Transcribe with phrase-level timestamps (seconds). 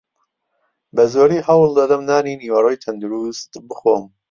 [0.95, 4.03] بەزۆری هەوڵدەدەم نانی نیوەڕۆی تەندروست بخۆم.